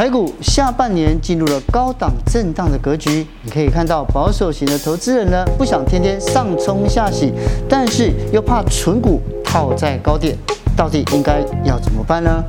[0.00, 7.30] 台股下半年进入了高档震荡的格局，你可以看到保守型的投资人呢，不想天天上冲下洗，
[7.68, 10.34] 但是又怕存股套在高点，
[10.74, 12.42] 到底应该要怎么办呢？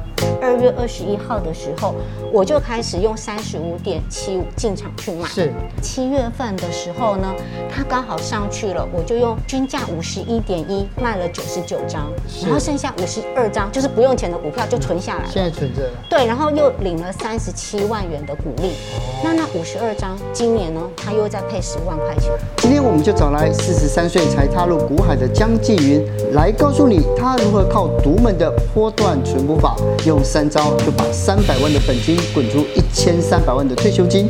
[0.62, 1.96] 二月二十一号的时候，
[2.32, 5.28] 我就开始用三十五点七五进场去买。
[5.28, 5.52] 是
[5.82, 7.34] 七月份的时候呢，
[7.68, 12.12] 它刚好上去了，我就用均价五十一点一卖了九十九张，
[12.44, 15.30] 然后剩下五十二张就是不用钱的股票就存下来了。
[15.32, 15.90] 现在存着了。
[16.08, 18.70] 对，然后又领了三十七万元的股利。
[18.70, 22.32] 哦、那那五十二张，今年呢，它又再配十万块钱。
[22.58, 30.22] 今天我们就找来四十三岁才踏入股海的江季云，来告诉你他如何靠独门的波段存股法，用。
[30.24, 34.28] 三招就把三百万的本金滚出一千三百万的退休金，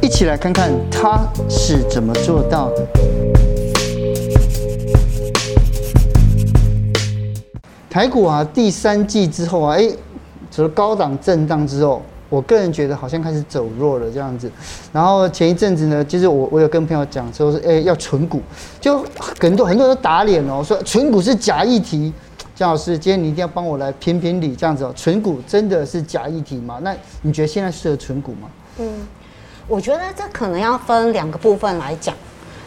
[0.00, 2.86] 一起来看看他是怎么做到的。
[7.90, 9.86] 台股啊，第三季之后啊，哎，
[10.50, 14.50] 除了高档震荡之后，我个人觉得好像开始走弱了这样子。
[14.90, 18.40] 然后前一阵子呢，就是我我有跟朋友讲说是哎要存股，
[18.80, 22.10] 就很多很多人都打脸哦，说存股是假议题。
[22.58, 26.80] 江老师，今天你一定要帮我来评评理，这样子哦，存股真的是假议题吗？
[26.82, 26.92] 那
[27.22, 28.50] 你觉得现在适合存股吗？
[28.78, 29.06] 嗯，
[29.68, 32.12] 我觉得这可能要分两个部分来讲。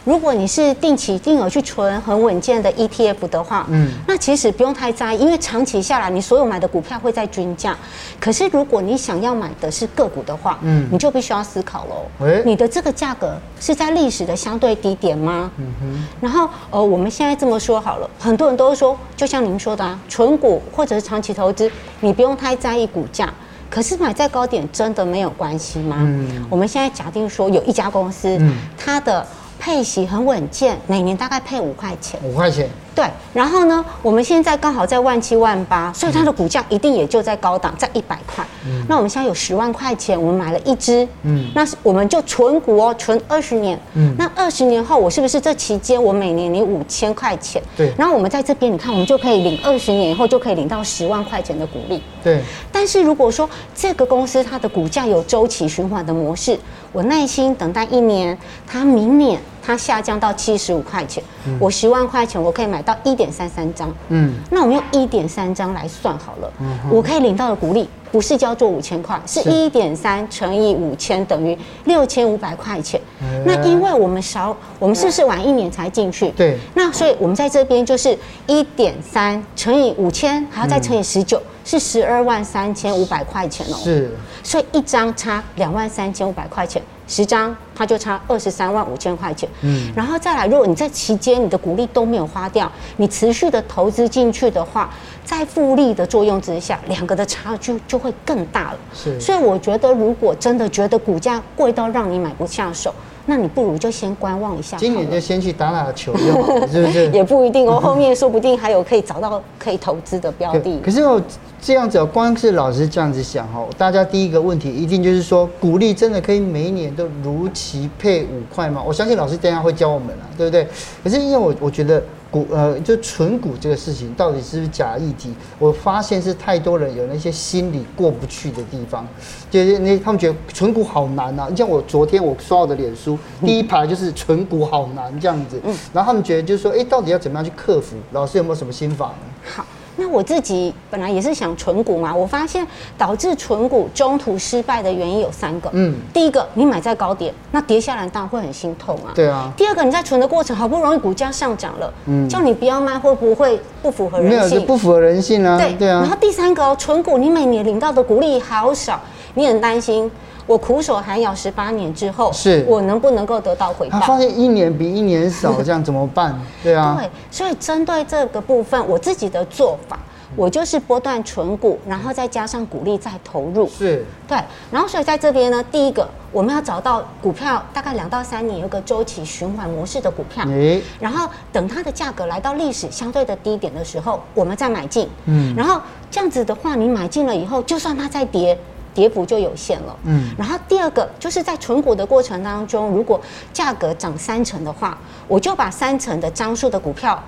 [0.03, 7.77] 如果你是定期定额去存很稳健的 ETF 的话，嗯，那其实不用太在意，因为长期下来你所有买的股票会在均价。
[8.19, 15.51] 可是如果你想要买的是个股的话，嗯，你就必须要思考喽，欸、你的这个价格是在历史的相对低点吗？
[15.57, 16.07] 嗯哼。
[16.19, 23.31] 然后呃，我们现在这么说好了，很多人都说，就像您说的啊，存股或者是长期投资，你不用太在意股价。
[23.69, 25.97] 可是买在高点真的没有关系吗？
[26.01, 26.45] 嗯。
[26.49, 29.25] 我们现在假定说有一家公司，嗯，它的
[29.61, 32.19] 配息很稳健，每年大概配五块钱。
[32.23, 32.67] 五块钱。
[32.93, 38.45] 对，然后呢，我们现在刚好在万七万八，所以它的股价一定也就在高档，在一百块。
[38.65, 38.83] 嗯。
[38.89, 41.07] 那我们现在有十万块钱，我们买了一支。
[41.21, 41.49] 嗯。
[41.55, 43.79] 那我们就存股哦，存二十年。
[43.93, 44.13] 嗯。
[44.17, 47.61] 那二十年后，我是不是这期间我每年领五千块钱？
[47.77, 47.93] 对。
[47.97, 52.01] 然后我们在这边，你看，我们就可以领二十年以后就可以领到十万块钱的股利。
[52.23, 52.41] 对。
[52.71, 56.59] 但是如果说这个公司它的股价有周期循环的模式，
[56.91, 59.39] 我耐心等待一年，它明年。
[59.61, 69.41] 它下降到七十五块钱，嗯、我十万块钱我可以买到一点三三张，嗯，那我们用一点三张来算好了，嗯、我可以领到的股利不是叫做五千块，是。
[69.49, 72.99] 一点三乘以五千等于六千五百块钱。
[73.21, 76.29] 嗯、那因为我们少，我们是不是晚一年才进去？
[76.31, 78.17] 对，那所以我们在这边就是
[78.47, 83.77] 一点三乘以五千，还要再乘以十九、嗯，是十二万三千五百块钱哦。
[83.81, 84.11] 是，
[84.43, 86.81] 所以一张差两万三千五百块钱。
[87.11, 89.47] 十张，它就差二十三万五千块钱。
[89.61, 94.89] 嗯，然后再来，如果你在期间你的股利都没有花掉，你持续的投资进去的话，
[95.25, 98.79] 在复利的作用之下，两个的差距就会更大了。
[98.93, 102.95] 是，所以我觉得，如果真的觉得股价贵到让你买不下手，
[103.25, 104.77] 那你不如就先观望一下。
[104.77, 107.09] 今年就先去打打球用， 是不是？
[107.11, 110.79] 也不一定哦，后面说不定还有可以找到可以投资的标的。
[110.83, 111.21] 可是我。
[111.63, 118.81] 这样子哦，光是老师这样子想哦，大家第一个问题一定就是说，股利真的可以每一年都如期配五块吗？
[118.83, 120.67] 我相信老师等下会教我们啊，对不对？
[121.03, 122.01] 可是因为我我觉得
[122.31, 125.33] 股呃，就存股这个事情到底是不是假议题？
[125.59, 129.05] 我发现是太多人有那些心理过不去的地方，
[129.49, 131.47] 就是那他们觉得存股好难啊。
[131.49, 137.97] 你像我昨天我刷我的脸书，第一排就是存股好难这样子，嗯，然后他们觉得就是说，哎，到底要怎么样去克服？
[138.13, 139.13] 老师有没有什么心法呢？
[139.43, 139.65] 好。
[140.01, 142.65] 那我自己本来也是想存股嘛，我发现
[142.97, 145.69] 导致存股中途失败的原因有三个。
[145.73, 149.13] 嗯，第一个，你买在高点，那跌下来当然会很心痛啊。
[149.13, 149.53] 对啊。
[149.55, 154.39] 第二个，你在存的过程好不容易股价上涨了，嗯，叫你不要卖，会不会不符合人性？
[154.39, 155.59] 没有，就不符合人性啊。
[155.59, 155.99] 对对啊。
[156.01, 158.99] 然后第三个哦，存股你每年领到的股利好少，
[159.35, 160.09] 你很担心。
[160.47, 163.99] 我苦守寒窑十八年之后，是我能不能够得到回报？
[163.99, 166.37] 他发现一年比一年少，这样怎么办？
[166.63, 169.99] 对啊，对，所以针对这个部分，我自己的做法，
[170.35, 173.67] 我就是波段存股，然后再加上股利再投入。
[173.69, 174.37] 是，对，
[174.71, 185.07] 然后所以在这边呢，第一个我们要找到股票大概两到三年有个周期循环模式的股票，欸、然后等它的价格来到历史相对的低点的时候，我们再买进。
[185.25, 185.79] 嗯，然后
[186.09, 188.57] 这样子的话，你买进了以后，就算它再跌。
[188.93, 189.95] 跌幅就有限了。
[190.03, 193.19] 嗯，然后第二个就是在存股的过程当中，如果
[193.53, 194.97] 价格涨三成的话，
[195.27, 197.21] 我就把三成的张数的股票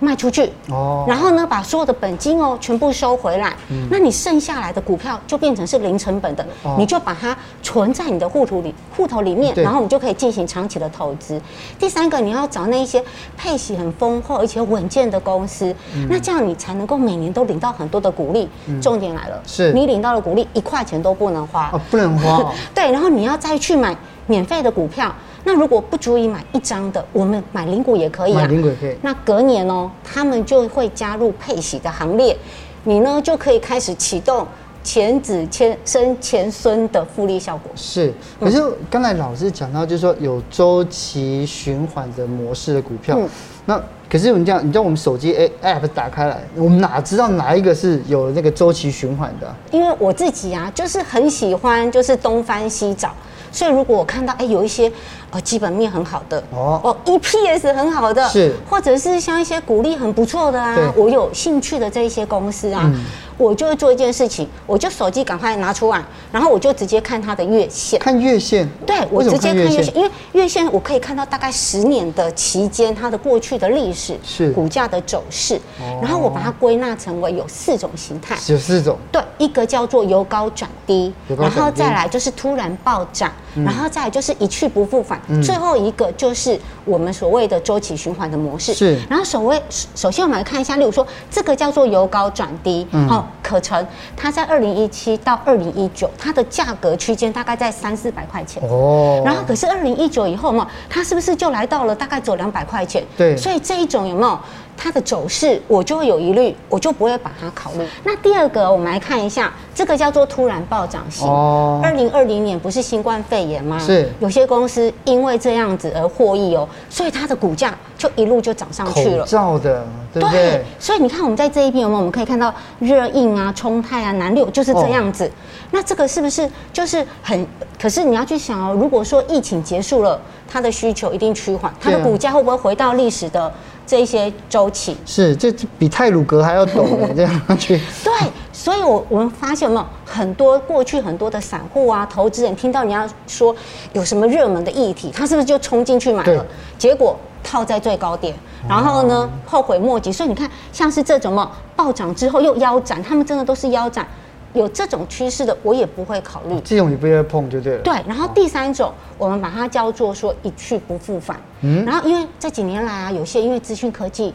[0.00, 11.40] 卖出去，哦，然后呢，把所有的本金哦全部收回来，嗯，那你剩下来的股票就变成是零成本的，哦，你就把它存在你的户头里户头里面，然后你就可以进行长期的投资。
[11.78, 13.02] 第三个，你要找那一些
[13.36, 18.48] 配息很丰厚而且稳健的公司，嗯，那这样你才能够每年都领到很多的股利。
[18.66, 19.72] 嗯，重点来了，是。
[19.72, 23.96] 你领到的股利一块钱都不能花，哦，不能花，哦， 对，然后你要再去买
[24.26, 25.12] 免费的股票。
[25.48, 28.42] 那如果不足以买一张的，我们买零股也可以啊。
[28.42, 28.94] 买零股也可以。
[29.00, 32.36] 那隔年哦，他们就会加入配息的行列，
[32.84, 34.46] 你呢就可以开始启动
[34.84, 37.72] 钱子钱生钱孙的复利效果。
[37.74, 43.26] 是，可是刚才老师讲到，就是说有周期循环的模式的股票，嗯、
[43.64, 49.50] 那可是我们这样，你知道我们手机 App 打开来，我们哪知道哪一个是有那个周期循环的？
[49.70, 53.14] 因为我自己啊，就是很喜欢，就是东翻西找。
[53.50, 54.92] 所以，如果我看到哎、欸，有一些
[55.30, 62.82] 呃基本面很好的哦，哦 EPS 很好的，是，或者是像一些股利很不错的啊，我有兴趣的这一些公司啊。
[62.84, 63.04] 嗯
[63.38, 67.96] 我就会做一件事情，我就手机赶快拿出来，然后我就直接看它的月线。
[68.00, 68.68] 看月线？
[68.84, 75.56] 对，我直接看月线，因为月线我可以看到大概十年的期间它的过去的历史是股价的走势，
[76.02, 78.36] 然后我把它归纳成为有四种形态。
[78.48, 78.98] 有四种。
[79.12, 88.74] 对，一个叫做由高转低，然后再来就是突然暴涨，然后再就是一去不复返，最后一个就是我们所谓的周期循环的模式。
[88.74, 88.98] 是。
[89.08, 89.60] 然后所谓，
[89.94, 93.26] 首先我们来看一下，例如说这个叫做由高转低，好。
[93.40, 99.22] 可成，它在二零一七到二零一九，它的价格区间大概在三四百块钱哦。
[99.24, 103.02] 然后可是二零一九以后嘛，它是不是就来到了大概走两百块钱？
[103.16, 103.34] 对。
[103.38, 104.38] 所以这一种有没有
[104.80, 107.84] 它的走势，我就会有疑虑，我就不会把它考虑。
[108.04, 111.26] 那第二个，我们来看一下，这个叫做突然暴涨型。
[111.26, 111.80] 哦。
[111.82, 113.76] 二零二零年不是新冠肺炎吗？
[113.80, 114.08] 是。
[114.20, 119.24] 有些公司因为这样子而获益哦，所以它的股价就一路就涨上去了。
[119.24, 119.84] 口罩的。
[120.12, 121.98] 对，对，对，所以你看，我们在这一边有没有？
[121.98, 125.26] 我们可以看到热映啊、冲泰啊、南六就是这样子。
[125.26, 125.30] 哦、
[125.72, 127.44] 那这个是不是就是很？
[127.80, 133.52] 可是你要去想哦，如果说疫情结束了，它的需求一定趋缓，它的股价会不会回到历史的
[133.86, 134.96] 这一些周期？
[135.06, 137.80] 是，这比泰鲁格还要陡这样去。
[138.02, 138.12] 对，
[138.52, 143.54] 所以我我们发现有没有很多过去很多的散户啊、投资人听到人家说
[143.92, 146.44] 有什么热门的议题，他是不是就冲进去买了？
[146.76, 147.16] 结果。
[147.40, 148.34] 套在最高点，
[148.68, 150.12] 然后呢，后悔莫及。
[150.12, 154.06] 所以你看，像是这种嘛，暴涨之后又腰斩，他们真的都是腰斩。
[154.54, 156.60] 有这种趋势的，我也不会考虑。
[156.64, 157.82] 这种你不要碰，就对了。
[157.82, 161.40] 对，然后第三种，我们把它叫做说一去不复返。
[161.62, 164.34] 嗯，然后因为这几年来啊，有些因为资讯科技。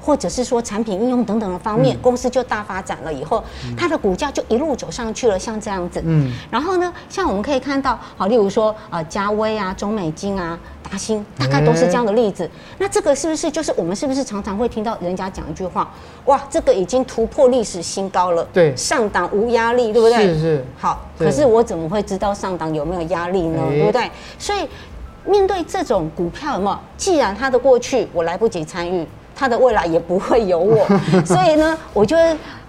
[0.00, 3.42] 或者是说产品应用等等的方面，公司就大发展了以后，
[3.76, 6.02] 它的股价就一路走上去了，像这样子。
[6.04, 12.48] 嗯，然后呢，像我们可以看到，好，例如说呃，嘉威啊、中美金啊、达兴，大概都是这样的例子。
[12.78, 15.90] 那这个是不是就是我们是不是常常会听到人家讲一句话？
[16.26, 20.26] 哇，这个已经突破历史新高了，对，上档无压力，对不对？
[20.26, 20.64] 是是。
[20.78, 23.62] 好，可是我怎么会知道上档有没有压力呢？
[23.68, 24.10] 对不对？
[24.38, 24.68] 所以
[25.24, 26.78] 面对这种股票，有没有？
[26.96, 29.06] 既然它的过去我来不及参与。
[29.42, 30.86] 他的未来也不会有我，
[31.26, 32.16] 所以呢，我就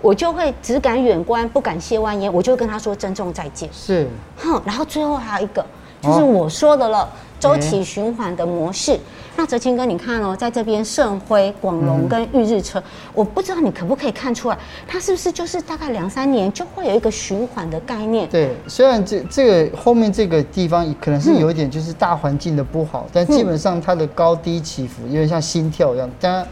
[0.02, 3.70] 我就会只敢远观，不敢亵玩焉，我就跟他说珍重再见。
[3.72, 5.64] 是，哼，然后最后还有一个，
[6.02, 7.08] 就是我说的了，
[7.40, 9.00] 周期循环的模式。
[9.36, 12.82] 那哲青哥，你看哦，在这边盛辉、广隆跟玉日车，
[13.16, 18.30] 我不知道你可不可以看出来，它是不是就是大概两三年就会有一个循环的概念？
[18.30, 26.46] 对，虽然这这个后面这个地方可能是有一点就是大环境的不好，但基本上它的高低起伏有点像心跳一样，当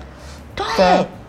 [0.56, 1.21] 对。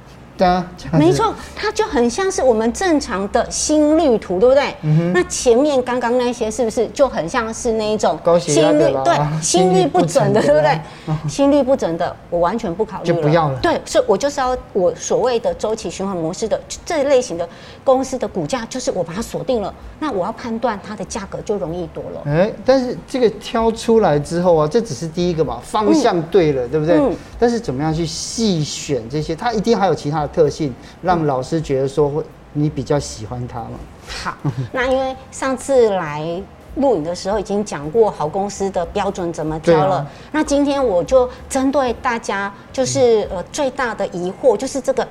[0.93, 4.75] 没错，它就很像是我们正常的心率图，对不对？
[4.82, 5.12] 嗯。
[5.12, 8.93] 那前面刚刚那些是不是就很像是那一种心率？
[9.05, 10.81] 对，心率不准的，对不对？
[11.29, 13.15] 心率不准的，我完全不考虑了。
[13.15, 13.58] 就不要了。
[13.60, 17.48] 对，所以我就是要我所谓的周期循环模式的这类型的
[17.84, 19.72] 公司的股价，就是我把它锁定了。
[20.01, 22.22] 那我要判断它的价格就容易多了。
[22.27, 26.96] 哎，但是这个挑出来之后啊，这只是第一个嘛，方向对了，对不对？
[26.98, 27.15] 嗯。
[27.39, 29.36] 但是怎么样去细选这些？
[29.36, 30.32] 它一定还有其他的。
[30.32, 32.24] 特性让老师觉得说会
[32.55, 33.79] 你比较喜欢他吗？
[34.08, 34.34] 好，
[34.72, 36.43] 那因为上次来
[36.76, 45.06] 录影的时候已经讲过好公司的标准怎么挑了，那今天我就针对大家就是呃最大的疑惑就是这个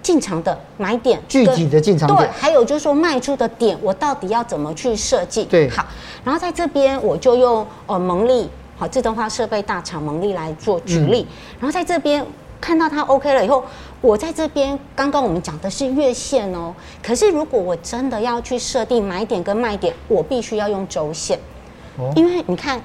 [0.00, 5.44] 进场的买点，具体的进场点，对，还有就是说卖出的点，我到底要怎么去设计？
[5.44, 5.84] 对，好，
[6.24, 11.26] 然后在这边我就用呃蒙利好自动化设备大厂蒙利来做举例，
[11.58, 12.24] 然后在这边。
[12.62, 13.64] 看到它 OK 了以后，
[14.02, 21.38] 我在这边刚刚我们讲的是月线哦，可是如果我真的要去设定买点跟卖点，我必须要用周线，
[22.16, 22.82] 因为你看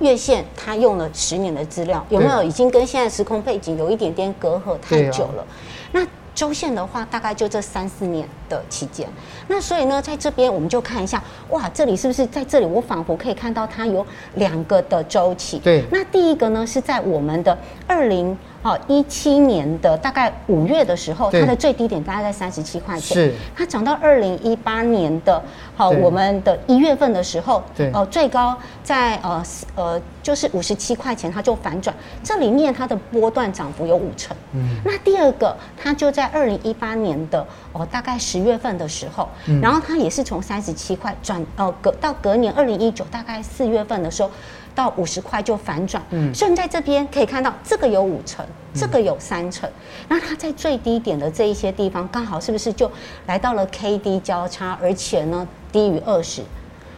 [0.00, 5.46] 月线它用了十年的资料，有没有已经跟现在时空背景有一点点隔阂太久了？
[5.92, 6.04] 那
[6.34, 9.08] 周线的话，大概就这三四年的期间。
[9.46, 12.66] 那所以呢，在这边我们就看一下，哇，这里是不是在这里？
[12.66, 14.04] 我仿佛可以看到它有
[14.34, 15.60] 两个的周期。
[15.60, 15.84] 对。
[15.88, 17.56] 那第一个呢，是在我们的
[17.86, 18.36] 二零。
[18.66, 23.16] 好，一七年的大概五月的时候，它的最低点大概在三十七块钱。
[23.16, 23.32] 是。
[23.54, 25.40] 它涨到二零一八年的，
[25.76, 29.40] 好，我们的一月份的时候，对，呃，最高在呃
[29.76, 31.94] 呃就是五十七块钱，它就反转。
[32.24, 34.36] 这里面它的波段涨幅有五成。
[34.52, 34.68] 嗯。
[34.84, 44.30] 那第二个，它就在二零一八年的哦，大概十月份的时候，嗯、然后它也是从三十七块转呃隔到隔年二零一九大概四月份的时候。
[44.76, 49.68] 到五十块就反转，嗯，所以你在这边可以看到，这个有五成，这个有三成，
[50.06, 52.88] 那它在最低点的这一些地方，刚好是不是就
[53.26, 56.42] 来到了 K D 交叉，而且呢低于二十，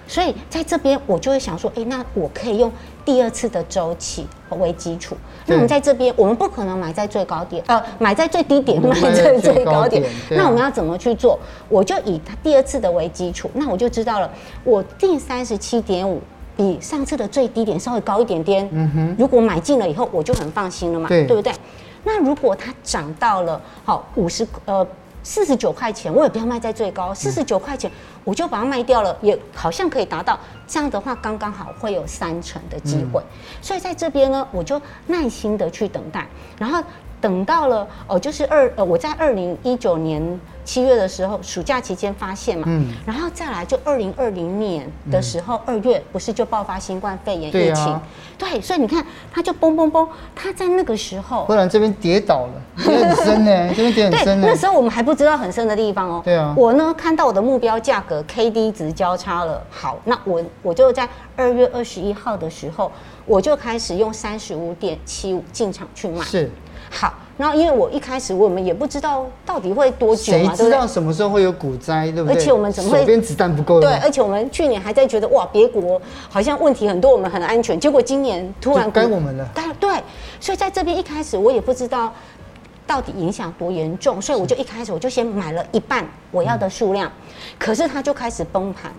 [0.08, 2.72] 所以在这边我就会想说，哎，那我可以用
[3.04, 4.26] 第二次的周期
[4.58, 5.16] 为基础，
[5.46, 11.38] 那我们在这边，我们不可能买在最高点，呃，买在最低点，买在最高点，那我们要怎么去做？
[11.68, 14.28] 我就以它第二次的为基础，那我就知道了，
[14.64, 16.20] 我定三十七点五。
[16.58, 21.52] 比上次的最低点稍微高一点点，嗯哼，如果买进了以后，我就很放心了嘛，对，对不对？
[22.02, 24.84] 那如果它涨到了好五十呃
[25.22, 27.88] 四十九块钱，我也不要卖在最高，四十九块钱
[28.24, 30.36] 我就把它卖掉了，也好像可以达到
[30.66, 33.30] 这样的话，刚刚好会有三成的机会，嗯、
[33.62, 36.26] 所以在这边呢，我就耐心的去等待，
[36.58, 36.82] 然后
[37.20, 40.40] 等到了哦，就是二呃我在二零一九年。
[40.68, 48.02] 七月的时候，暑假期间发现嘛，嗯，然后再来就二零二零年的时候，二、嗯、月不是就爆发新冠肺炎疫情，对，啊、
[48.36, 52.52] 对，所以你看它就嘣嘣嘣，它在那个时候，不然这边跌倒了，
[52.84, 54.46] 跌很深呢， 这边跌很深呢。
[54.46, 62.92] 那时候我们还不知道很深的地方哦，对啊，我呢看到我的目标价格 K D 值交叉了，好，那我我就在二月二十一号的时候，
[63.24, 66.50] 我就开始用三十五点七五进场去买，是，
[66.90, 67.14] 好。
[67.36, 72.34] 然后，因为我一开始我们也不知道到底会多久嘛，谁知道什么时候会有股灾，对不对？
[72.34, 73.80] 而且我们怎么会手边子弹不够？
[73.80, 77.78] 对，而且我们去年还在觉得哇，别国好像问题很多，我们很安全。
[77.78, 79.48] 结果今年突然该我们了。
[79.54, 80.02] 该对，
[80.40, 82.12] 所以在这边一开始我也不知道
[82.88, 87.12] 到底影响多严重，所以我就一开始我就先买了一半我要的数量，
[87.58, 88.90] 可是它就开始崩盘。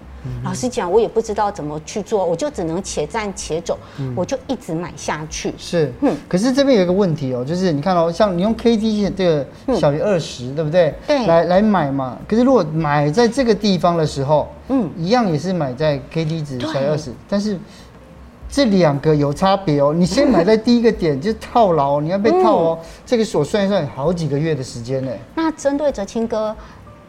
[0.44, 5.54] 老实讲，我也不知道怎么去做，我就只能且战且走，嗯、我就一直买下去。
[5.58, 6.14] 是，嗯。
[6.28, 9.48] 可是这边有一个问题哦，就是你看哦，像你用 K D 这个
[9.80, 10.94] 小于二十，对不对？
[11.08, 11.26] 对。
[11.26, 12.18] 来来买嘛。
[12.28, 17.58] 可是如果买在这个地方的时候，嗯，一样也是买在 K D 值小于二十，但是
[18.50, 19.94] 这两个有差别哦。
[19.94, 22.80] 你先买在第一个点就套牢，你要被套哦。
[22.82, 25.12] 嗯、这个我算一算，好几个月的时间呢。
[25.36, 26.56] 那针对哲青哥。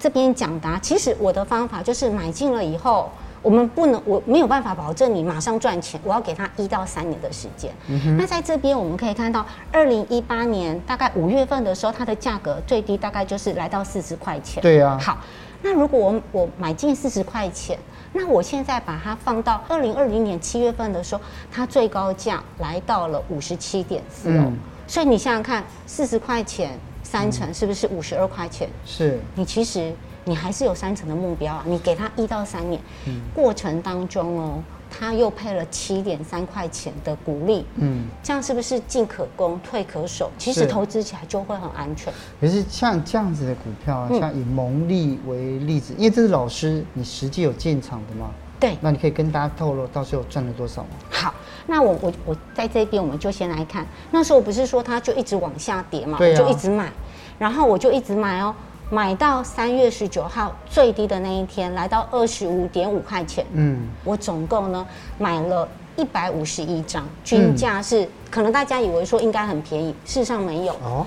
[0.02, 3.10] 这边讲答，其实我的方法就是买进了以后，
[3.42, 7.70] 我们不能，我没有办法保证你马上赚钱，我要给他一到三年的时间。
[8.16, 14.62] 那在这边我们可以看到，二零一八年大概五月份的时候，它的价格最低大概就是来到四十块钱。
[14.62, 14.98] 对呀、啊。
[14.98, 15.18] 好，
[15.60, 17.78] 那如果我我买进四十块钱，
[18.12, 24.44] 那我现在把它放到二零二零年七月份的时候，它最高价来到了五十七点四哦。
[24.46, 26.78] 嗯、所以你想想看，四十块钱。
[27.02, 28.68] 三成是不是五十二块钱？
[28.84, 29.18] 是。
[29.34, 31.64] 你其实你还是有三成的目标啊！
[31.66, 40.30] 你给他一到三年，嗯、过程当中哦，他又配了七点三块钱的股利，嗯，这样是不是进可攻退可守？
[40.36, 42.12] 其实投资起来就会很安全。
[42.40, 48.30] 可是像这样子的股票啊，像以蒙利为例子，嗯、因为这是老师你实际有进场的吗？
[48.58, 48.76] 对。
[48.80, 50.88] 那你可以跟大家透露到时候赚了多少吗？
[51.10, 51.34] 好。
[51.66, 53.86] 那我我我在这边，我们就先来看。
[54.10, 56.90] 那时候我不是说它就一直往下跌嘛，啊、我就一直买，
[57.38, 58.52] 然后我就一直买哦，
[58.92, 63.46] 买到三月十九号最低的那一天，来到二十五点五块钱。
[63.52, 64.84] 嗯，我总共呢
[65.16, 65.66] 买了
[65.96, 71.06] 一百五十一张，均价是、嗯、可能大家以为说应该很便宜，事实上没有哦。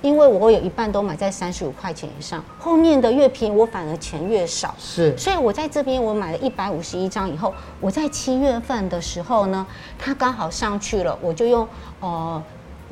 [0.00, 9.64] 因为我有一半都买在三十五块钱以上，后面的越便宜我反而钱越少，是，所以我在这边我买了一百五十一张以后，我在七月份的时候呢，
[9.96, 11.68] 它刚好上去了，我就用
[12.00, 12.42] 呃。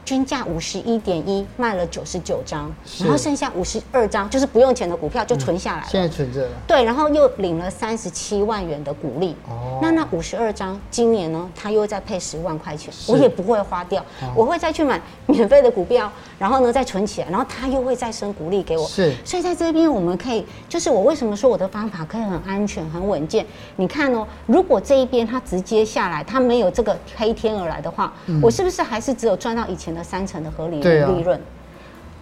[0.05, 5.87] 均价五十一点一，卖了九十九张，然后剩下五十二张，就是不用钱的股票就存下来了。
[5.87, 6.51] 嗯、现在存着了。
[6.67, 9.37] 对，然后又领了三十七万元的股利。
[9.49, 9.79] 哦。
[9.81, 18.87] 那那五十二张，今年呢，他又再配十万块钱，我也不会花掉，哦、我会再去买免费的股票，然后呢再存起来，然后他又会再生股利给我。
[18.87, 19.15] 是。
[19.25, 23.47] 所以在这边我们可以，就是我为什么说我的方法可以很安全、很稳健？
[23.77, 30.05] 你看哦，如果这一边它直接下来，它没有这个黑天鹅来的话，嗯、我是不是还是只有赚到以前的？
[30.11, 31.41] 三成的合理利润，啊、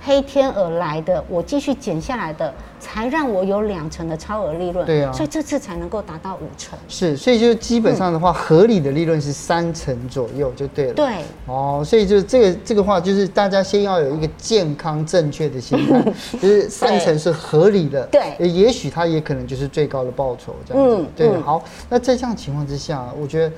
[0.03, 4.85] 黑天而来的，我继续减下来的，才让我有两成的超额利润。
[4.85, 6.79] 对啊，所以这次才能够达到五成。
[6.87, 10.93] 是，所以就基本上的话，嗯、合理的利润是三成左右就对了。
[10.95, 11.15] 对。
[11.47, 16.03] 哦，所以就这个这个话，就是大家先要有一个健康正确的心态，
[16.39, 18.07] 就是三成是合理的。
[18.07, 18.37] 对。
[18.47, 20.97] 也许它也可能就是最高的报酬这样子。
[21.01, 21.07] 嗯。
[21.17, 21.29] 对。
[21.29, 23.53] 嗯、好，那在这样情况之下，我觉得，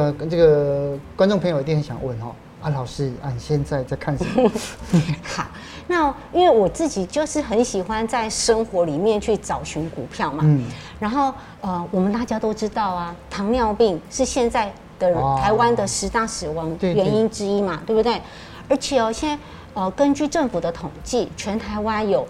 [0.00, 2.34] 呃，跟这个观众朋友一定很想问哈。
[2.62, 4.50] 啊，老师，啊，你现在在看什么？
[5.22, 5.44] 好，
[5.88, 10.44] 那因为我自己就是很喜欢在生活里面去找寻股票嘛。
[10.46, 10.64] 嗯。
[11.00, 18.22] 然后，呃，我们大家都知道啊，糖尿病是现在的台湾的十大死亡原因之一嘛，对不对？
[18.68, 19.36] 而且哦，现在
[19.74, 22.24] 呃，根据政府的统计，全台湾有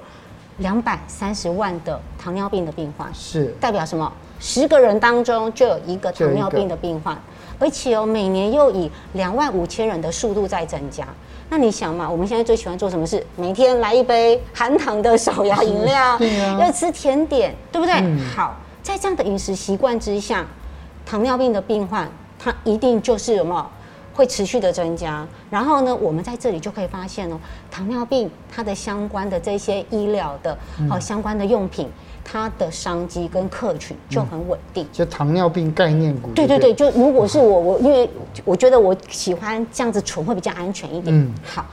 [0.59, 4.11] 两百三十万的糖尿病的病患，是代表什么？
[4.41, 7.21] 十个人当中就有一个糖尿病的病患。
[7.63, 11.07] 而且哦，每年又以两万五千人的速度在增加。
[11.49, 13.25] 那你想嘛，我们现在最喜欢做什么事？
[13.37, 16.19] 每天来一杯含糖的手摇饮料，
[16.59, 17.95] 要吃甜点，对不对？
[18.01, 20.45] 嗯、好，在这样的饮食习惯之下，
[21.07, 23.71] 糖尿病的病患，他一定就是什么
[24.13, 25.25] 会持续的增加。
[25.49, 27.39] 然后呢，我们在这里就可以发现哦，
[27.71, 30.59] 糖尿病它的相关的这些医疗的
[30.91, 31.89] 哦相关的用品。
[32.25, 36.31] 它的商机跟客群就很稳定，就糖尿病概念股。
[36.31, 38.09] 对对对，就如果是我，我因为
[38.45, 41.15] 我觉得我喜欢这样子存会比较安全一点。
[41.15, 41.65] 嗯，好。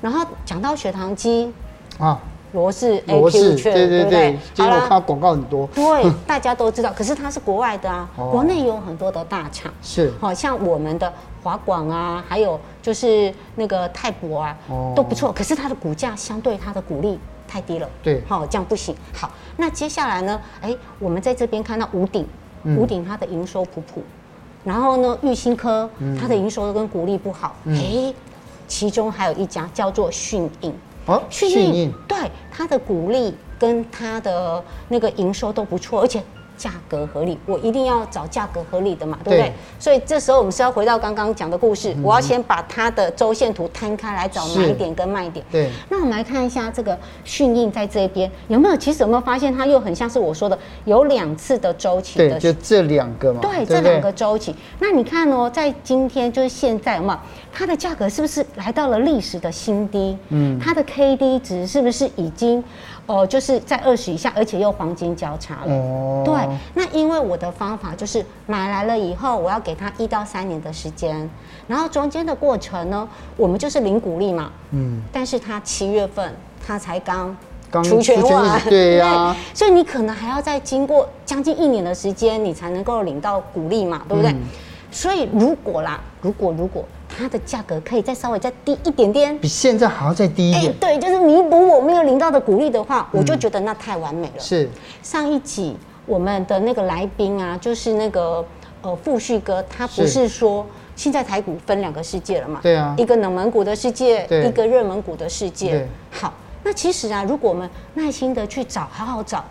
[0.00, 1.52] 然后讲到血糖机
[1.98, 2.20] 啊，
[2.52, 5.66] 罗氏 A Q 券，对对对，今天我看到广告很多。
[5.74, 11.12] 对， 大家都知道，可是它是国外的啊，国内有很多的大厂，是，好像我们的
[11.42, 14.56] 华广啊，还有就是那个泰博啊，
[14.94, 15.32] 都不错。
[15.32, 17.18] 可是它的股价相对它的股利。
[17.48, 18.94] 太低了，对，好，这样不行。
[19.14, 20.40] 好，那接下来呢？
[20.60, 22.26] 哎，我们在这边看到五鼎，
[22.76, 24.02] 五鼎它的营收普普，
[24.62, 25.88] 然后呢，玉兴科
[26.20, 28.14] 它的营收跟股利不好，哎，
[28.68, 30.72] 其中还有一家叫做讯应，
[31.06, 36.22] 哦，讯应，对，它的股利跟它的那个营收都不错，而且。
[36.58, 39.48] 价格合理，我一定要找价格合理的嘛，对不对？
[39.48, 45.42] 对，所以这时候我们是要回到刚刚讲的故事，嗯、我要先把它的周线图摊开来找买点跟卖点。
[45.50, 48.76] 对，那我们来看一下这个讯印在这边有没有？
[48.76, 52.30] 其实有没有发现它又很像是我说的有两次的周期的？
[52.30, 53.40] 对，就这两个嘛。
[53.40, 54.54] 对，对对这两个周期。
[54.80, 57.20] 那你看哦，在今天就是现在嘛，
[57.52, 60.18] 它的价格是不是来到了历史的新低？
[60.30, 62.64] 嗯，它的 K D 值是不是已经？
[63.08, 65.72] 哦，就是在二十以下，而且又黄金交叉了。
[65.72, 66.34] 哦，对，
[66.74, 71.28] 那因为我的方法就是买来了以后，我要给他一到三年的时间，
[71.66, 74.52] 然后中间的过程呢，我们就是领股利嘛。
[74.72, 77.34] 嗯，但是他七月份他才刚
[77.70, 84.30] 刚除权完，对呀、 啊，所以你可能还要再经过将近一年的时间，你才能够领到股利嘛，对不对？
[84.32, 84.42] 嗯、
[84.90, 86.84] 所以如果啦，如果如果。
[87.18, 90.72] 它的价格可以再稍微再低一点点，比现在还要再低一点。
[90.74, 94.38] 对，就是弥补我没有领到的鼓励的话，我就觉得那太完美了。
[94.38, 94.70] 是
[95.02, 95.76] 上一集
[96.06, 98.44] 我们的那个来宾啊，就是那个
[98.82, 102.60] 呃富旭哥，他不是说现在台股分两个世界了嘛？
[102.62, 105.84] 对啊，一个冷门股的世界，一个热门股的世界。
[106.12, 109.44] 好，那其实啊，如果我们耐心的去找，好好找。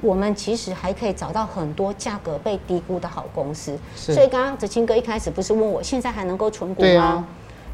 [0.00, 7.02] 我们其实还可以找到很多价格被低估的好公司，所以刚刚哲清哥一开始不是问我现在还能够存股吗？
[7.02, 7.24] 啊，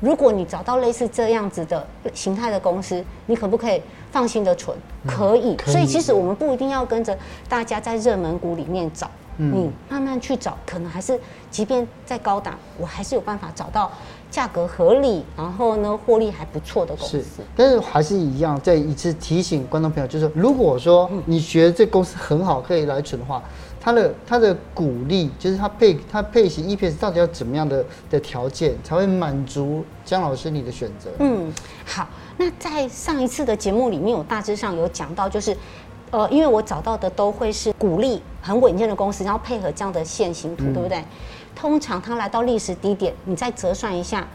[0.01, 4.77] 如果你找到类似这样子的形态的公司，你可不可以放心的存？
[5.05, 5.55] 嗯、可以。
[5.57, 5.73] 可以。
[5.73, 7.17] 所以其实我们不一定要跟着
[7.49, 11.19] 大家在热门股里面找，嗯、你慢慢去找，可能还是
[11.51, 13.91] 即便在高档，我还是有办法找到。
[14.37, 17.25] 价格合理，然后呢，获利还不错的公司，
[17.57, 23.43] 但是还是一样，再一次提醒观众朋友，就是如果说你觉得这公司很好，可以来存的话，
[23.81, 31.09] 它的它的股利，就是它配它配型 EPS 到底要怎么样的的条件才会满足江老师你的选择？
[31.21, 31.51] 嗯，
[31.87, 35.57] 好，那在上一次的节目里面，我大致上有讲到，就是
[36.11, 41.03] 呃，因为我找到的都会是股利很稳健的公司，然后配合这样的线形图，嗯、对不对？
[41.57, 44.29] 通常它来到历史低点，你再折算一下，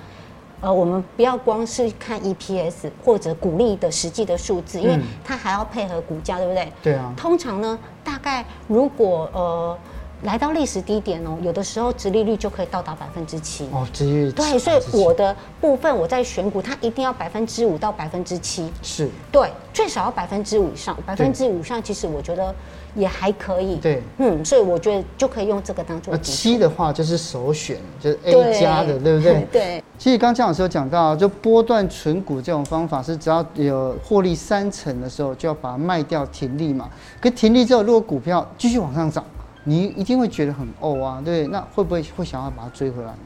[0.59, 6.73] 呃，我们不要光是看 EPS 或者股利的实际的数字，因为它还要配合股价，对不对？
[6.83, 7.13] 对啊。
[7.15, 9.77] 通常呢，大概如果呃。
[10.23, 13.67] 来到历史低点哦，有的时候殖利率就可以到达百分之七。
[13.71, 19.09] 哦，殖利率对，所以我的部分我在选股，它一定要百分之五到百分之七，是。
[19.31, 22.53] 对，最少要百分之五以上，百分之五以上其实我觉得
[22.93, 29.47] 也还可以，对，嗯，所以我觉得就可以用这个当做七的话就是首选，就是 A 加的，对，对不对？
[29.51, 29.83] 对。
[29.97, 36.87] 其实刚刚江老师有讲到，就波段存股这种方法是只要有获利三成的时候就要把它卖掉停利嘛，
[37.19, 39.25] 可停利之后如果股票继续往上涨。
[39.63, 43.17] 你一定会觉得很哦啊，对，那会不会会想要把它追回来呢？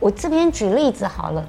[0.00, 1.44] 我这边举例子好了，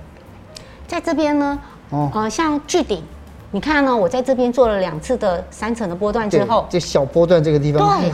[0.87, 3.03] 在这边呢，哦，呃，像巨鼎，
[3.51, 3.95] 你看呢、哦？
[3.95, 8.11] 我在这边做了两次的三层的波段之后，这小波段这个地方，对。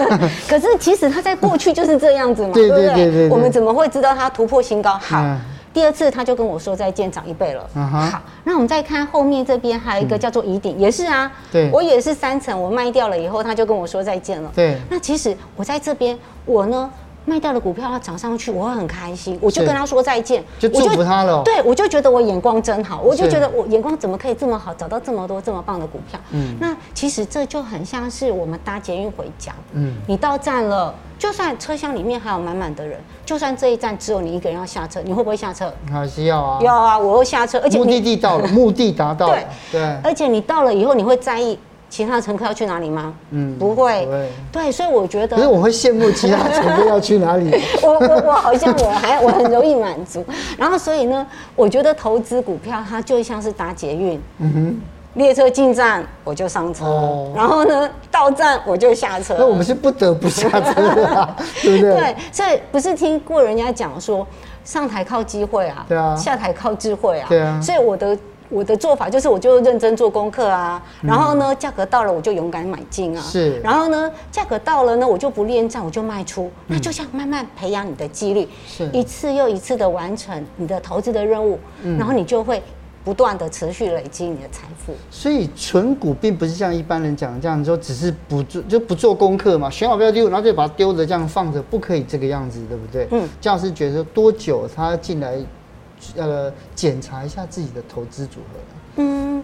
[0.48, 3.28] 可是其实它在过去就是这样子嘛，对对对对，对。
[3.28, 4.98] 我们怎么会知道它突破新高？
[4.98, 5.40] 好，嗯、
[5.72, 7.68] 第二次他就跟我说再见，长一倍了。
[7.74, 11.30] 嗯、好，那我们再看后面这边还有一个叫做乙鼎、嗯，也是啊。
[11.52, 11.70] 对。
[11.70, 14.50] 我也是三层，我卖掉了以后，他就跟我说再见了。
[14.54, 14.76] 对。
[14.88, 16.90] 那其实我在这边，我呢？
[17.30, 21.42] 卖掉的股票要涨上去，我会很开心，我就跟他说再见，就祝福他了、哦。
[21.44, 26.18] 对，我就觉得我眼光真好，我就觉得我眼光怎么可以这么好，找到这么多这么棒的股票。
[26.32, 29.52] 嗯，那其实这就很像是我们搭捷运回家。
[29.74, 35.72] 嗯，你到站了，就算车厢里面还有满满的人，就算这一站只有你一个人要下车，你会不会下车？
[35.88, 36.58] 还是要啊。
[36.60, 39.38] 要啊，我会下车，而且目的地到了，目的达到了。
[39.70, 41.56] 对对，而且你到了以后，你会在意。
[41.90, 43.12] 其他乘客要去哪里吗？
[43.32, 44.08] 嗯，不会。
[44.50, 45.36] 对，所以我觉得。
[45.36, 47.50] 可是我会羡慕其他乘客要去哪里。
[47.82, 50.24] 我我我好像我还我很容易满足，
[50.56, 51.26] 然后所以呢，
[51.56, 54.22] 我觉得投资股票它就像是搭捷运。
[54.38, 54.80] 嗯哼。
[55.14, 59.34] 列车进站我就上车，哦，然后呢到站我就下车。
[59.36, 61.96] 那我们是不得不下车的，啊， 对不对？
[61.96, 64.24] 对，所以不是听过人家讲说
[64.62, 67.60] 上台靠机会啊，对啊，下台靠智慧啊，对啊。
[67.60, 68.16] 所以我的。
[68.50, 81.58] 我的做法就是，我就认真做功课啊，然后呢，价格到了我就勇敢买进啊，是，然后呢，价格到了呢，我就不恋战，我就卖出，那就像慢慢培养你的纪律，是，一次又一次的完成你的投资的任务，
[81.96, 82.60] 然后你就会
[83.04, 84.92] 不断的持续累积你的财富。
[85.12, 93.06] 所以存股并不是像一般人讲的这样说，只是不做就不做功课嘛，选好不要丢，然后就把它丢着这样放着，不可以这个样子，对不对？
[93.12, 95.38] 嗯，这样是觉得多久他进来？
[96.16, 99.02] 呃，检查一下自己的投资组合。
[99.02, 99.42] 嗯，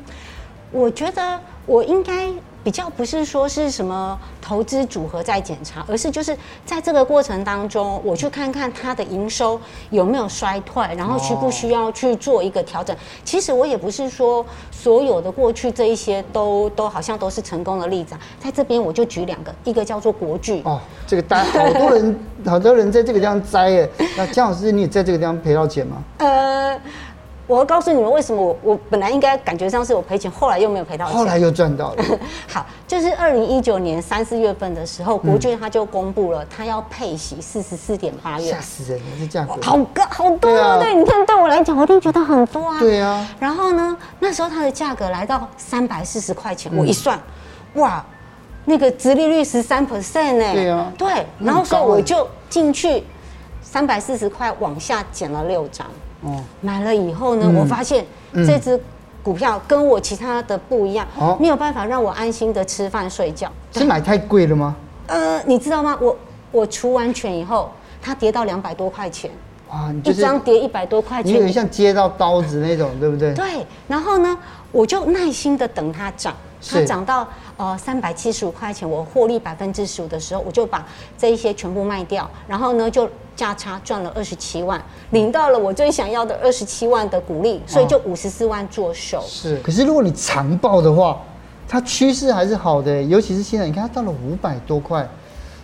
[0.70, 2.30] 我觉得我应该。
[2.66, 12.96] 比较不是说是什么投资组合在检查，而是就是在这个过程当中，我去看看它的营收有没有衰退，然后需不需要去做一个调整。
[13.24, 18.20] 其实我也不是说所有的过去这一些都 都好像都是成功的例子啊。
[18.40, 23.88] 在这边我就举两个，一个叫做国巨哦，这个大好多人好多人在这个地方栽耶。
[24.16, 26.02] 那姜老师，你也在这个地方赔到钱吗？
[26.18, 26.76] 呃。
[27.46, 32.04] 我要告诉你们为什么我我本来应该感觉上是我赔钱，后来又没有赔到钱，后来又赚到了。
[32.48, 40.78] 好，就是二零一九年三四月份的时候，国巨他就公布了他要配息四十四点八元，吓死人了，这价格好高好多啊！
[40.80, 42.80] 对，你看对我来讲，我一定觉得很多啊。
[42.80, 43.24] 对啊。
[43.38, 47.16] 然后呢，那时候它的价格来到三百四十块钱，我一算，
[47.74, 48.04] 哇，
[48.64, 50.52] 那个殖利率十三 percent 呢。
[50.52, 50.92] 对啊。
[50.98, 53.04] 对，然后所以我就进去
[53.62, 55.86] 三百四十块往下减了六张。
[56.26, 58.04] 哦，买了以后呢，嗯、我发现
[58.46, 58.78] 这只
[59.22, 63.50] 股票跟我其他的不一样，哦、没有办法让我安心的吃饭睡觉。
[63.72, 64.76] 是买太贵了吗？
[65.06, 65.96] 呃，你知道吗？
[66.00, 66.16] 我
[66.52, 67.70] 我除完权以后，
[68.02, 69.30] 它跌到两百多块钱，
[69.70, 73.32] 哇，你就是、一张跌一百多块钱，你有点像接到刀子那种，对不对？
[73.34, 74.36] 对，然后呢，
[74.72, 76.34] 我就耐心的等它涨，
[76.68, 77.26] 它涨到。
[77.58, 84.78] 呃，三百七十五块钱，我获利百分之十五的时候，我就把这一些全部卖掉，然后呢，就价差赚了二十七万，
[85.12, 89.24] 领到了我最想要的二十七万的股利，所以就五十四万做手。
[89.26, 91.18] 是，可是如果你长报的话，
[91.66, 95.08] 它趋势还是好的，尤其是现在，你看它到了五百多块，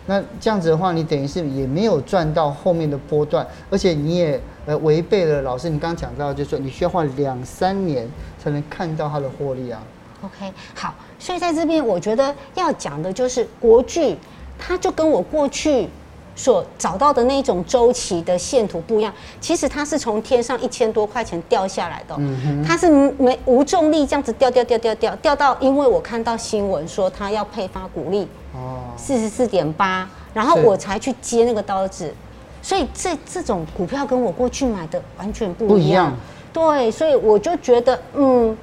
[0.06, 8.08] 那这样子的话，你等于是也没有赚到后面的波段，而且你也呃违背了老师你刚刚讲到，就是说你需要花两三年
[8.42, 9.82] 才能看到它的获利啊。
[10.24, 14.16] OK，好，所以在这边我觉得要讲的就是国剧，
[14.56, 15.88] 它就跟我过去
[16.36, 19.12] 所找到的那种周期的线图不一样。
[19.40, 22.16] 其实它是从天上一千多块钱掉下来的，
[22.64, 32.14] 它是没无重力这样子掉掉掉掉掉掉到，因为我看到新闻说它要配发股利，哦，四十四点八，然后我才去接那个刀子。
[32.62, 36.16] 所以这这种股票跟我过去买的完全不一样。
[36.52, 38.56] 对，所以我就觉得，嗯。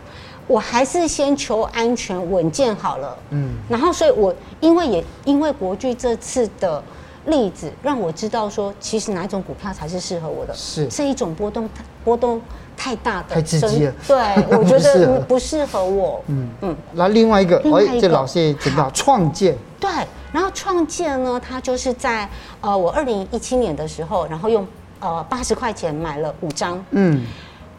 [0.50, 6.84] 我还是先求安全稳健好了，嗯，然后所以，我因为也因为国巨这次的
[7.28, 10.88] 例子，让我知道说，其实哪一种股票才是适合我的，是。
[10.88, 11.70] 这一种波动
[12.04, 12.42] 波动
[12.76, 14.18] 太大的，太刺激了，对，
[14.58, 15.86] 我觉得不适合。
[15.86, 16.50] 我，嗯。
[16.62, 16.76] 嗯。
[16.94, 19.88] 那另外一个，哎，这老师也知道创建，对，
[20.32, 22.28] 然后创建呢，它就是在
[22.60, 24.68] 呃，我二零一七年的时候，然后用
[25.00, 27.24] 呃八十块钱买了五张，嗯，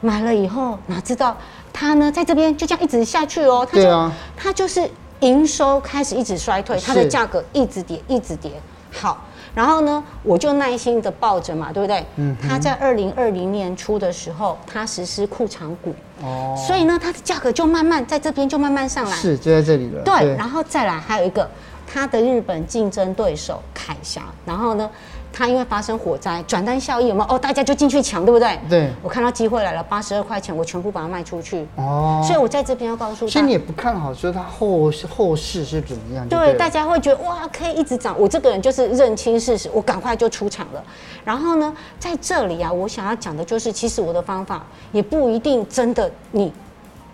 [0.00, 1.36] 买了以后哪知道。
[1.72, 4.88] 它呢，在这边就这样一直下去哦，它就、啊、它就是
[5.20, 8.52] 营收开始一直衰退，它的价格一直跌，一直跌。
[8.92, 12.04] 好，然后呢，我就耐心的抱着嘛，对不对？
[12.16, 12.36] 嗯。
[12.40, 20.02] 它在二零二零年初的时候，它实施库藏股，哦，所以呢，它的价格就慢慢在这边就慢慢上来，是就在这里了。
[20.02, 21.48] 对，对然后再来还有一个，
[21.86, 24.90] 他的日本竞争对手凯霞，然后呢，
[25.32, 27.34] 他因为发生火灾，转单效益有没有？
[27.34, 28.58] 哦，大家就进去抢，对不对？
[28.68, 28.90] 对。
[29.02, 31.66] 我看到机会来了，八十二块钱，我全部把它卖出去。
[31.76, 32.22] 哦。
[32.24, 36.28] 所以我在这边要告诉他，所以你也不看好说它后后市是怎么样？
[36.28, 38.14] 对，对，大家会觉得哇，可以一直涨。
[38.18, 40.82] 我这个人就是认清事实，我赶快就出场了。
[41.24, 46.52] 然后呢，在这里啊，我想要讲的就是，其实我的方法也不一定真的你。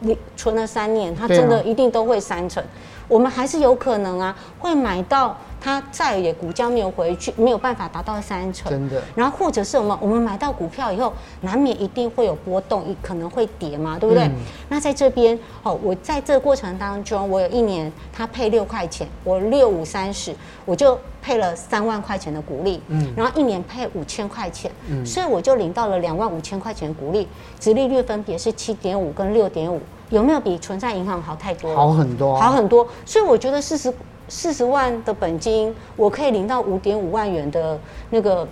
[0.00, 2.62] 你存了三年，它真的一定都会三成，
[3.08, 5.34] 我们还是有可能啊，会买到
[5.66, 9.02] 它再也股价没有回去，没有办法达到三成，真的。
[9.16, 14.26] 然后或者是我们我们买到股票以后，难免一定会有波动，可能会跌嘛，对不对？
[14.26, 14.34] 嗯、
[14.68, 20.32] 那在这边哦，我在这个过程当中，我有一年它配六块钱，我六五三十，
[20.64, 27.26] 我就配了三万块钱的股利，嗯，然后一年配五千块钱，嗯，所以我就领到了两万五千块钱的股利，
[27.58, 29.80] 殖利率分别是七点五跟六点五。
[30.10, 31.74] 有没有比存在银行好太多？
[31.74, 32.86] 好很多，好很多。
[33.04, 33.92] 所以我觉得四十
[34.28, 37.78] 四十万的本金，我可以领到五点五万元的
[38.10, 38.46] 那个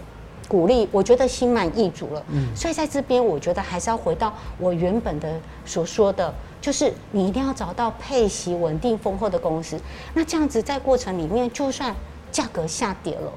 [0.48, 2.22] 鼓励，我觉得心满意足了。
[2.30, 9.78] 嗯，所以在这边，我觉得还是要回到我原本的所说的，就是你一定要找到配息稳定丰厚的公司。
[10.14, 11.94] 那这样子在过程里面，就算
[12.30, 13.32] 价格下跌了，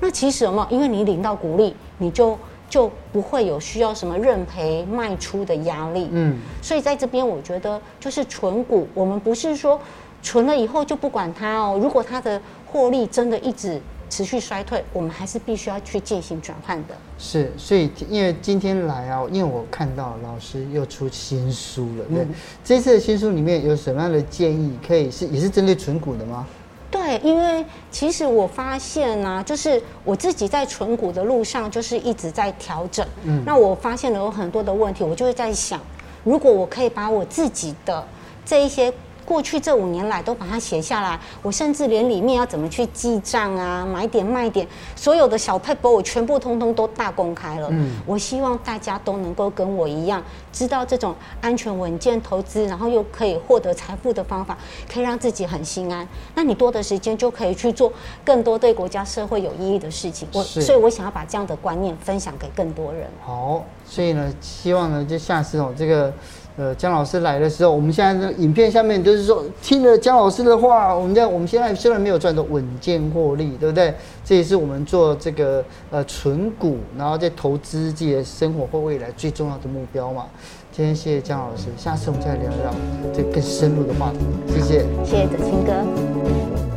[0.00, 0.66] 那其实什么？
[0.70, 2.38] 因为你领到鼓励，你就。
[2.70, 9.80] 就不会有需要什么认赔卖出的压力，嗯，所以在这边我觉得就是纯股，我们不是说
[10.22, 11.78] 存了以后就不管它哦。
[11.80, 16.94] 如果它的获利真的一直持续衰退，我们还是必须要去进行转换的。
[17.18, 24.78] 是，所以因为今天来啊，因为我看到老师又出新书了，对，嗯，这次的新书里面有什么样的建议？
[24.86, 26.46] 可以是也是针对存股的吗？
[26.90, 33.06] 对，因为其实我发现呢、啊，就是我自己在存股的路上，就是一直在调整。
[33.24, 35.78] 嗯，那我发现了有很多的问题，我就会在想，
[36.24, 38.06] 如果我可以把我自己的
[38.44, 38.92] 这一些。
[39.28, 47.68] 过去这五年来都把它写下来，我甚至连里面要怎么去记账啊、买点卖点，所有的小撇步我全部通通都大公开了。
[47.70, 54.56] 嗯，我希望大家都能够跟我一样，知道这种安全稳健投资，然后又可以获得财富的方法，
[54.90, 56.08] 可以让自己很心安。
[56.34, 57.92] 那你多的时间就可以去做
[58.24, 60.26] 更多对国家社会有意义的事情。
[60.32, 63.06] 我所以，我想要把这样的观念分享给更多人。
[63.22, 66.10] 好，所以呢，希望呢，就下次哦，这个。
[66.58, 73.94] 呃，江老师来的时候，我们现在的影片下面就是说，听了江老师的话，我们在我们现在虽然没有赚到稳健获利，对不对？
[74.24, 80.26] 这也是我们做这个呃存股，然后在投资自己的生活或未来最重要的目标嘛。
[80.72, 82.74] 今天谢谢江老师，下次我们再聊聊
[83.14, 84.18] 这更深入的话题。
[84.52, 86.67] 谢谢，谢谢德清哥。